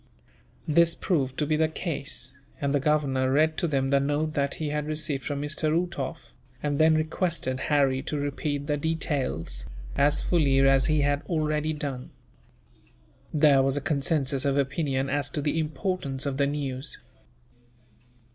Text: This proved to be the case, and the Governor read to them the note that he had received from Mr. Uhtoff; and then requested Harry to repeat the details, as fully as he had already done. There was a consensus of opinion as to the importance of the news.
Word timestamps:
This 0.67 0.95
proved 0.95 1.37
to 1.37 1.45
be 1.45 1.55
the 1.55 1.67
case, 1.67 2.35
and 2.59 2.73
the 2.73 2.79
Governor 2.79 3.31
read 3.31 3.55
to 3.57 3.67
them 3.67 3.91
the 3.91 3.99
note 3.99 4.33
that 4.33 4.55
he 4.55 4.69
had 4.69 4.87
received 4.87 5.23
from 5.23 5.39
Mr. 5.43 5.69
Uhtoff; 5.71 6.33
and 6.63 6.79
then 6.79 6.95
requested 6.95 7.59
Harry 7.59 8.01
to 8.01 8.17
repeat 8.17 8.65
the 8.65 8.77
details, 8.77 9.67
as 9.95 10.23
fully 10.23 10.57
as 10.61 10.87
he 10.87 11.01
had 11.01 11.21
already 11.29 11.71
done. 11.71 12.09
There 13.31 13.61
was 13.61 13.77
a 13.77 13.79
consensus 13.79 14.43
of 14.43 14.57
opinion 14.57 15.07
as 15.07 15.29
to 15.29 15.39
the 15.39 15.59
importance 15.59 16.25
of 16.25 16.37
the 16.37 16.47
news. 16.47 16.97